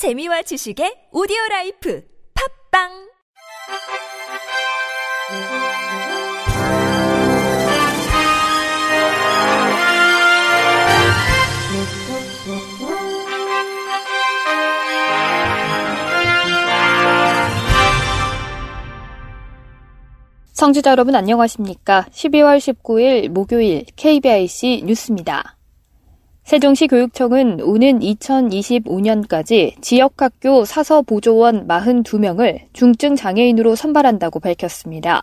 [0.00, 2.02] 재미와 지식의 오디오 라이프
[2.72, 2.88] 팝빵
[20.54, 22.06] 청취자 여러분 안녕하십니까?
[22.10, 25.59] 12월 19일 목요일 KBIC 뉴스입니다.
[26.50, 35.22] 세종시 교육청은 오는 2025년까지 지역학교 사서 보조원 42명을 중증 장애인으로 선발한다고 밝혔습니다.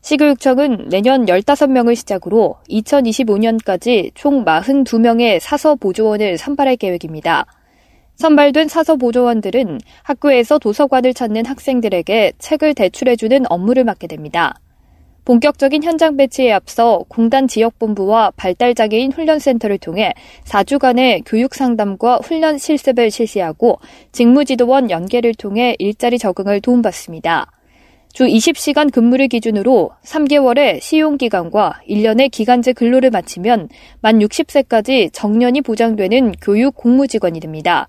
[0.00, 7.46] 시교육청은 내년 15명을 시작으로 2025년까지 총 42명의 사서 보조원을 선발할 계획입니다.
[8.16, 14.56] 선발된 사서 보조원들은 학교에서 도서관을 찾는 학생들에게 책을 대출해주는 업무를 맡게 됩니다.
[15.24, 20.12] 본격적인 현장 배치에 앞서 공단 지역본부와 발달장애인 훈련센터를 통해
[20.44, 23.78] 4주간의 교육 상담과 훈련 실습을 실시하고
[24.12, 27.50] 직무지도원 연계를 통해 일자리 적응을 도움받습니다.
[28.12, 36.76] 주 20시간 근무를 기준으로 3개월의 시용기간과 1년의 기간제 근로를 마치면 만 60세까지 정년이 보장되는 교육
[36.76, 37.88] 공무직원이 됩니다.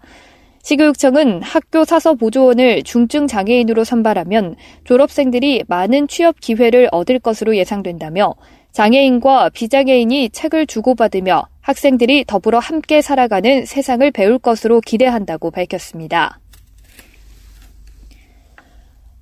[0.65, 8.33] 시교육청은 학교 사서 보조원을 중증 장애인으로 선발하면 졸업생들이 많은 취업 기회를 얻을 것으로 예상된다며
[8.71, 16.39] 장애인과 비장애인이 책을 주고받으며 학생들이 더불어 함께 살아가는 세상을 배울 것으로 기대한다고 밝혔습니다.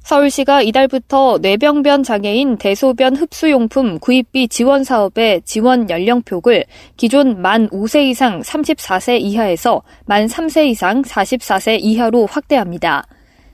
[0.03, 6.65] 서울시가 이달부터 뇌병변 장애인 대소변 흡수용품 구입비 지원 사업의 지원 연령표를
[6.97, 13.05] 기존 만 5세 이상 34세 이하에서 만 3세 이상 44세 이하로 확대합니다.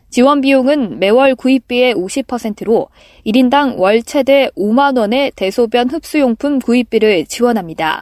[0.09, 2.89] 지원 비용은 매월 구입비의 50%로
[3.27, 8.01] 1인당 월 최대 5만 원의 대소변 흡수용품 구입비를 지원합니다.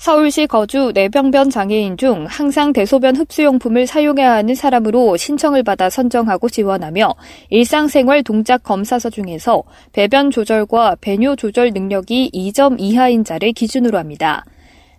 [0.00, 7.14] 서울시 거주 뇌병변 장애인 중 항상 대소변 흡수용품을 사용해야 하는 사람으로 신청을 받아 선정하고 지원하며
[7.50, 14.42] 일상생활 동작 검사서 중에서 배변 조절과 배뇨 조절 능력이 2점 이하인 자를 기준으로 합니다.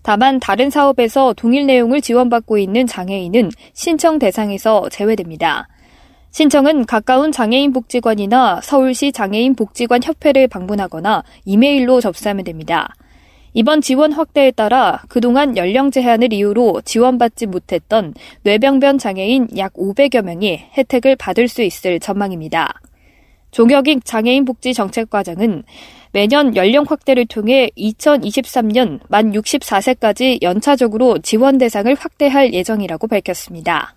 [0.04, 5.68] 다만 다른 사업에서 동일 내용을 지원받고 있는 장애인은 신청 대상에서 제외됩니다.
[6.30, 12.94] 신청은 가까운 장애인 복지관이나 서울시 장애인 복지관 협회를 방문하거나 이메일로 접수하면 됩니다.
[13.54, 18.14] 이번 지원 확대에 따라 그동안 연령 제한을 이유로 지원받지 못했던
[18.44, 22.80] 뇌병변 장애인 약 500여 명이 혜택을 받을 수 있을 전망입니다.
[23.52, 25.64] 종혁익 장애인 복지 정책과장은
[26.14, 33.96] 매년 연령 확대를 통해 2023년 만 64세까지 연차적으로 지원 대상을 확대할 예정이라고 밝혔습니다.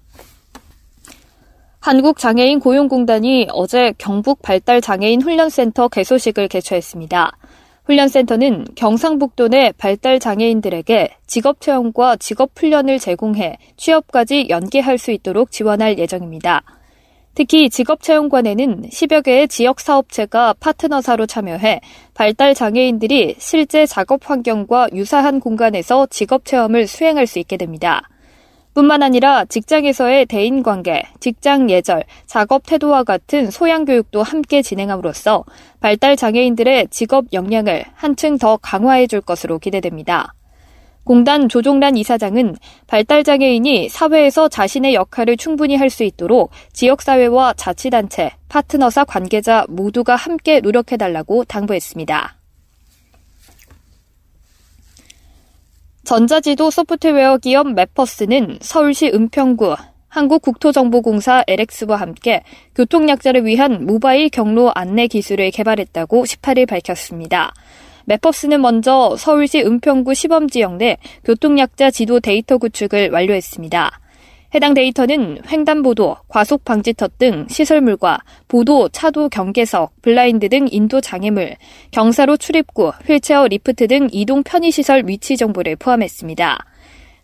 [1.79, 7.33] 한국장애인 고용공단이 어제 경북 발달장애인 훈련센터 개소식을 개최했습니다.
[7.85, 15.99] 훈련센터는 경상북도 내 발달 장애인들에게 직업 체험과 직업 훈련을 제공해 취업까지 연계할 수 있도록 지원할
[15.99, 16.63] 예정입니다.
[17.35, 21.81] 특히 직업체험관에는 10여 개의 지역 사업체가 파트너사로 참여해
[22.15, 28.09] 발달 장애인들이 실제 작업 환경과 유사한 공간에서 직업 체험을 수행할 수 있게 됩니다.
[28.75, 35.45] 뿐만 아니라 직장에서의 대인관계, 직장 예절, 작업 태도와 같은 소양 교육도 함께 진행함으로써
[35.81, 40.35] 발달 장애인들의 직업 역량을 한층 더 강화해 줄 것으로 기대됩니다.
[41.05, 49.67] 공단 조종란 이사장은 발달장애인이 사회에서 자신의 역할을 충분히 할 수 있도록 지역사회와 자치단체, 파트너사 관계자
[49.69, 52.44] 모두가 함께 노력해달라고 당부했습니다.
[56.05, 59.75] 전자지도 소프트웨어 기업 맵퍼스는 서울시 은평구
[60.09, 62.43] 한국국토정보공사 LX와 함께
[62.75, 67.55] 교통약자를 위한 모바일 경로 안내 기술을 개발했다고 18일 밝혔습니다.
[68.05, 73.99] 맵퍼스는 먼저 서울시 은평구 시범지역 내 교통약자 지도 데이터 구축을 완료했습니다.
[74.55, 81.57] 해당 데이터는 횡단보도, 과속 방지턱 등 시설물과 보도, 차도 경계석, 볼라드 등 인도 장애물,
[81.91, 86.67] 경사로 출입구, 휠체어 리프트 등 이동 편의시설 위치 정보를 포함했습니다.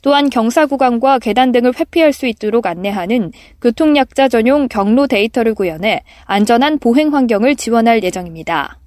[0.03, 3.31] 또한 경사 구간과 계단 등을 회피할 수 있도록 안내하는
[3.61, 8.79] 교통약자 전용 경로 데이터를 구현해 안전한 보행 환경을 지원할 예정입니다.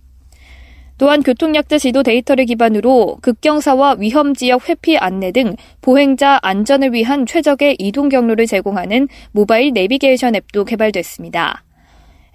[0.97, 8.09] 또한 교통약자 지도 데이터를 기반으로 급경사와 위험지역 회피 안내 등 보행자 안전을 위한 최적의 이동
[8.09, 11.63] 경로를 제공하는 모바일 내비게이션 앱도 개발됐습니다.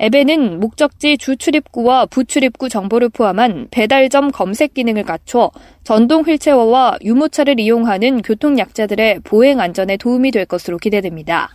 [0.01, 5.51] 앱에는 목적지 주 출입구와 부출입구 정보를 포함한 배달점 검색 기능을 갖춰
[5.83, 11.51] 전동 휠체어와 유모차를 이용하는 교통약자들의 보행 안전에 도움이 될 것으로 기대됩니다.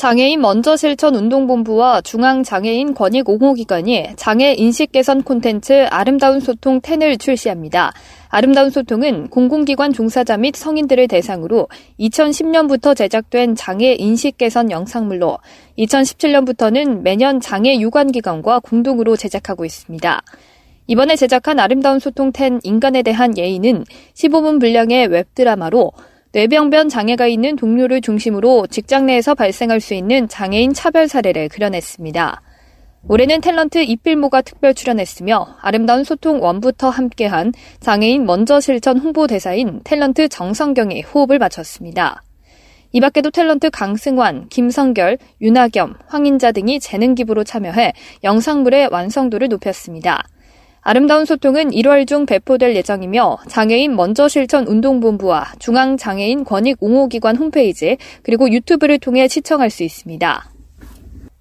[0.00, 7.92] 장애인 먼저 실천 운동본부와 중앙장애인 권익 옹호기관이 장애 인식 개선 콘텐츠 아름다운 소통 10을 출시합니다.
[8.30, 11.68] 아름다운 소통은 공공기관 종사자 및 성인들을 대상으로
[12.00, 15.36] 2010년부터 제작된 장애 인식 개선 영상물로
[15.76, 20.22] 2017년부터는 매년 장애 유관기관과 공동으로 제작하고 있습니다.
[20.86, 25.92] 이번에 제작한 아름다운 소통 10 인간에 대한 예의는 15분 분량의 웹드라마로
[26.32, 32.42] 뇌병변 장애가 있는 동료를 중심으로 직장 내에서 발생할 수 있는 장애인 차별 사례를 그려냈습니다.
[33.08, 40.28] 올해는 탤런트 이필모가 특별 출연했으며 아름다운 소통 원부터 함께한 장애인 먼저 실천 홍보 대사인 탤런트
[40.30, 42.22] 정성경이 호흡을 맞췄습니다.
[42.92, 47.92] 이 밖에도 탤런트 강승환, 김성결, 윤하겸, 황인자 등이 재능 기부로 참여해
[48.22, 50.22] 영상물의 완성도를 높였습니다.
[50.82, 58.50] 아름다운 소통은 1월 중 배포될 예정이며 장애인 먼저 실천 운동본부와 중앙장애인 권익 옹호기관 홈페이지 그리고
[58.50, 60.59] 유튜브를 통해 시청할 수 있습니다.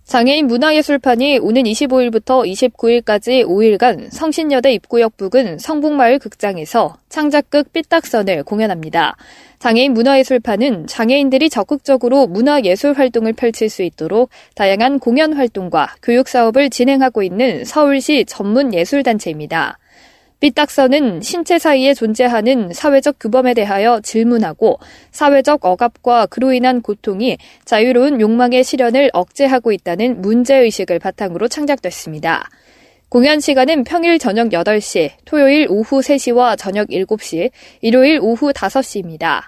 [0.09, 9.17] 장애인 문화예술판이 오는 25일부터 29일까지 5일간 성신여대 입구역 부근 성북마을 극장에서 창작극 삐딱선을 공연합니다.
[9.59, 17.21] 장애인 문화예술판은 장애인들이 적극적으로 문화예술 활동을 펼칠 수 있도록 다양한 공연 활동과 교육 사업을 진행하고
[17.21, 19.77] 있는 서울시 전문 예술단체입니다.
[20.39, 24.79] 삐딱선은 신체 사이에 존재하는 사회적 규범에 대하여 질문하고
[25.11, 32.49] 사회적 억압과 그로 인한 고통이 자유로운 욕망의 실현을 억제하고 있다는 문제의식을 바탕으로 창작됐습니다.
[33.09, 37.49] 공연 시간은 평일 저녁 8시, 토요일 오후 3시와 저녁 7시,
[37.81, 39.41] 일요일 오후 5시입니다.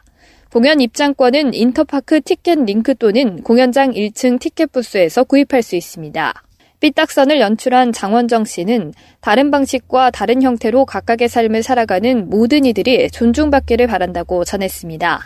[0.51, 6.33] 공연 입장권은 인터파크 티켓 링크 또는 공연장 1층 티켓 부스에서 구입할 수 있습니다.
[6.81, 14.43] 삐딱선을 연출한 장원정 씨는 다른 방식과 다른 형태로 각각의 삶을 살아가는 모든 이들이 존중받기를 바란다고
[14.43, 15.21] 전했습니다.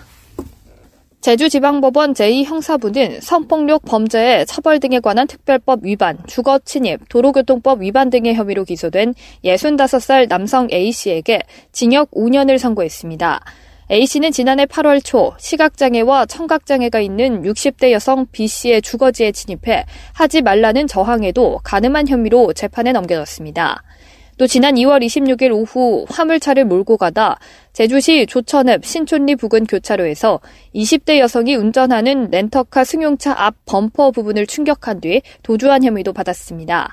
[1.22, 8.64] 제주지방법원 제2형사부는 성폭력 범죄의 처벌 등에 관한 특별법 위반, 주거 침입, 도로교통법 위반 등의 혐의로
[8.64, 11.42] 기소된 65살 남성 A씨에게
[11.72, 13.42] 징역 5년을 선고했습니다.
[13.92, 21.60] A씨는 지난해 8월 초 시각장애와 청각장애가 있는 60대 여성 B씨의 주거지에 침입해 하지 말라는 저항에도
[21.64, 23.84] 가늠한 혐의로 재판에 넘겨졌습니다.
[24.40, 27.38] 또 지난 2월 26일 오후 화물차를 몰고 가다
[27.74, 30.42] 제주시 조천읍 신촌리 부근 교차로에서
[30.74, 36.92] 20대 여성이 운전하는 렌터카 승용차 앞 범퍼 부분을 충격한 뒤 도주한 혐의도 받았습니다.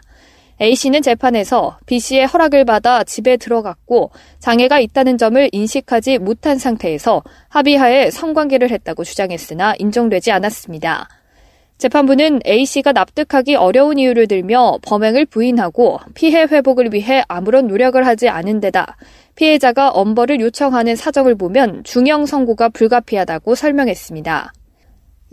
[0.60, 8.70] A씨는 재판에서 B씨의 허락을 받아 집에 들어갔고 장애가 있다는 점을 인식하지 못한 상태에서 합의하에 성관계를
[8.70, 11.08] 했다고 주장했으나 인정되지 않았습니다.
[11.78, 18.60] 재판부는 A씨가 납득하기 어려운 이유를 들며 범행을 부인하고 피해 회복을 위해 아무런 노력을 하지 않은
[18.60, 18.96] 데다
[19.34, 24.52] 피해자가 엄벌을 요청하는 사정을 보면 중형 선고가 불가피하다고 설명했습니다.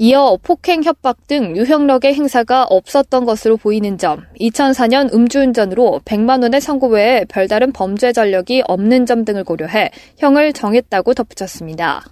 [0.02, 6.88] 이어 폭행, 협박 등 유형력의 행사가 없었던 것으로 보이는 점, 2004년 음주운전으로 100만 원의 선고
[6.88, 12.06] 외에 별다른 범죄 전력이 없는 점 등을 고려해 형을 정했다고 덧붙였습니다.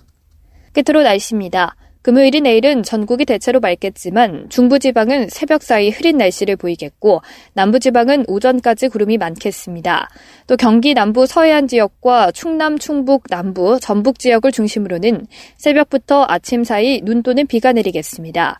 [0.73, 1.77] 끝으로 날씨입니다.
[2.07, 7.19] 금요일이 내일은 전국이 대체로 맑겠지만 중부지방은 새벽 사이 흐린 날씨를 보이겠고
[7.51, 10.07] 남부지방은 오전까지 구름이 많겠습니다.
[10.47, 15.27] 또 경기 남부 서해안 지역과 충남, 충북, 남부, 전북 지역을 중심으로는
[15.57, 18.57] 새벽부터 아침 사이 눈 또는 비가 내리겠습니다.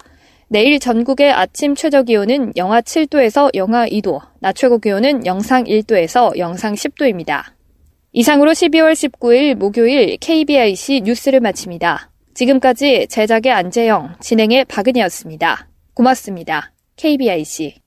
[0.50, 6.74] 내일 전국의 아침 최저 기온은 영하 7도에서 영하 2도, 낮 최고 기온은 영상 1도에서 영상
[6.74, 7.44] 10도입니다.
[8.12, 12.10] 이상으로 12월 19일 목요일 KBIC 뉴스를 마칩니다.
[12.38, 15.68] 지금까지 제작의 안재영, 진행의 박은이었습니다.
[15.96, 16.72] 고맙습니다.
[16.96, 17.80] KBIC.